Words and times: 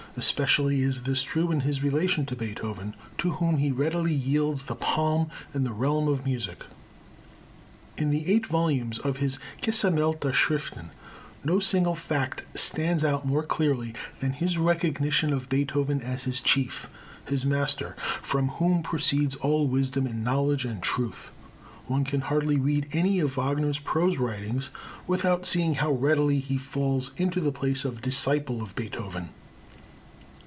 Especially 0.17 0.81
is 0.81 1.03
this 1.03 1.23
true 1.23 1.53
in 1.53 1.61
his 1.61 1.81
relation 1.81 2.25
to 2.25 2.35
Beethoven, 2.35 2.97
to 3.17 3.31
whom 3.31 3.59
he 3.59 3.71
readily 3.71 4.13
yields 4.13 4.63
the 4.63 4.75
palm 4.75 5.31
in 5.53 5.63
the 5.63 5.71
realm 5.71 6.09
of 6.09 6.25
music. 6.25 6.65
In 7.97 8.09
the 8.09 8.29
eight 8.29 8.45
volumes 8.45 8.99
of 8.99 9.17
his 9.17 9.39
Gesammelte 9.61 10.33
Schriften, 10.33 10.89
no 11.45 11.61
single 11.61 11.95
fact 11.95 12.43
stands 12.53 13.05
out 13.05 13.25
more 13.25 13.41
clearly 13.41 13.93
than 14.19 14.33
his 14.33 14.57
recognition 14.57 15.31
of 15.31 15.47
Beethoven 15.47 16.01
as 16.01 16.25
his 16.25 16.41
chief, 16.41 16.89
his 17.25 17.45
master, 17.45 17.95
from 18.21 18.49
whom 18.49 18.83
proceeds 18.83 19.35
all 19.35 19.65
wisdom 19.65 20.05
and 20.05 20.25
knowledge 20.25 20.65
and 20.65 20.83
truth. 20.83 21.31
One 21.87 22.03
can 22.03 22.19
hardly 22.21 22.57
read 22.57 22.89
any 22.91 23.19
of 23.21 23.37
Wagner's 23.37 23.79
prose 23.79 24.17
writings 24.17 24.71
without 25.07 25.45
seeing 25.45 25.75
how 25.75 25.93
readily 25.93 26.39
he 26.41 26.57
falls 26.57 27.11
into 27.15 27.39
the 27.39 27.53
place 27.53 27.85
of 27.85 28.01
disciple 28.01 28.61
of 28.61 28.75
Beethoven. 28.75 29.29